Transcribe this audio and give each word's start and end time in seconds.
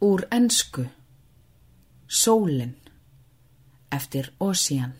Úr 0.00 0.26
ensku. 0.30 0.88
Sólin 2.08 2.74
eftir 3.90 4.32
Ósían 4.42 4.92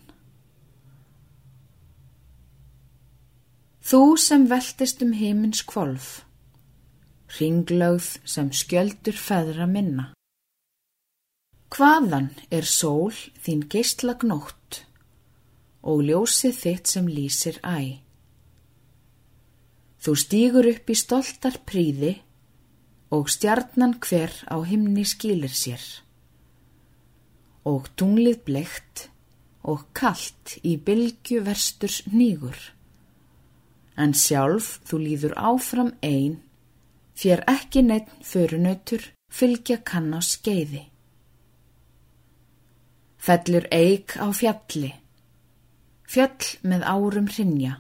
Þú 3.83 4.17
sem 4.17 4.46
veltist 4.46 5.02
um 5.02 5.10
heimins 5.18 5.65
kvolf 5.67 6.22
Ringlögð 7.41 8.07
sem 8.22 8.52
skjöldur 8.54 9.18
feðra 9.18 9.66
minna. 9.66 10.12
Hvaðan 11.74 12.30
er 12.54 12.62
sól 12.62 13.11
þín 13.42 13.64
geistla 13.66 14.14
gnótt 14.14 14.84
og 15.82 16.04
ljósið 16.06 16.61
þitt 16.61 16.92
sem 16.95 17.08
lýsir 17.11 17.58
æ? 17.66 17.98
Þú 19.98 20.14
stýgur 20.22 20.70
upp 20.70 20.95
í 20.95 20.96
stoltar 21.02 21.58
príði 21.66 22.14
og 23.11 23.29
stjarnan 23.30 23.98
hver 24.00 24.32
á 24.48 24.57
himni 24.64 25.04
skýlir 25.04 25.53
sér. 25.53 25.82
Og 27.64 27.89
tunglið 27.96 28.40
bleikt 28.46 29.08
og 29.64 29.86
kallt 29.96 30.58
í 30.62 30.76
bylgu 30.76 31.40
versturs 31.45 32.03
nýgur. 32.12 32.57
En 33.97 34.12
sjálf 34.12 34.81
þú 34.89 35.01
líður 35.05 35.37
áfram 35.39 35.93
einn, 36.03 36.41
þér 37.17 37.45
ekki 37.48 37.85
neitt 37.87 38.11
förunautur 38.27 39.07
fylgja 39.31 39.79
kann 39.87 40.12
á 40.12 40.21
skeiði. 40.21 40.84
Fellur 43.25 43.65
eik 43.73 44.19
á 44.21 44.29
fjalli, 44.37 44.93
fjall 46.05 46.51
með 46.67 46.84
árum 46.84 47.31
hrinja. 47.33 47.79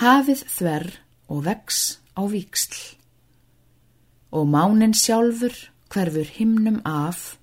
Hafið 0.00 0.44
þverr 0.56 0.90
og 1.32 1.44
vex 1.46 1.80
á 2.18 2.22
víksl 2.28 2.99
og 4.30 4.46
mánin 4.46 4.94
sjálfur 4.94 5.54
hverfur 5.90 6.28
himnum 6.38 6.80
af, 6.86 7.38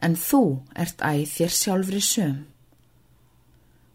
en 0.00 0.16
þú 0.16 0.42
ert 0.76 1.02
æð 1.04 1.24
þér 1.36 1.52
sjálfri 1.60 2.00
söm. 2.00 2.36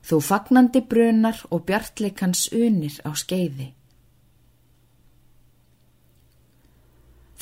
Þú 0.05 0.17
fagnandi 0.25 0.81
brunar 0.81 1.37
og 1.49 1.65
bjartleikans 1.65 2.49
unir 2.53 2.97
á 3.05 3.13
skeiði. 3.17 3.71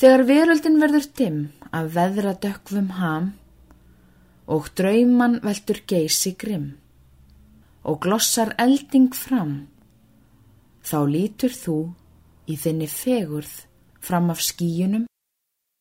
Þegar 0.00 0.24
veröldin 0.28 0.80
verður 0.80 1.08
dimm 1.16 1.40
af 1.76 1.92
veðra 1.96 2.32
dökvum 2.40 2.92
ham 2.96 3.32
og 4.48 4.70
drauman 4.76 5.40
veldur 5.44 5.82
geysi 5.88 6.32
grimm 6.40 6.70
og 7.84 8.00
glossar 8.04 8.54
elding 8.60 9.12
fram, 9.16 9.68
þá 10.84 10.98
lítur 11.08 11.52
þú 11.52 11.76
í 12.48 12.56
þinni 12.60 12.88
fegurð 12.92 13.52
fram 14.00 14.30
af 14.32 14.40
skíunum 14.42 15.06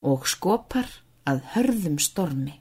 og 0.05 0.27
skopar 0.27 0.87
að 1.27 1.43
hörðum 1.55 1.99
stormi. 1.99 2.58